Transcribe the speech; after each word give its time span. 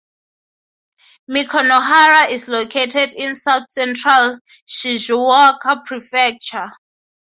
Makinohara 1.29 2.31
is 2.31 2.47
located 2.47 3.13
in 3.13 3.35
south-central 3.35 4.39
Shizuoka 4.67 5.85
Prefecture. 5.85 6.71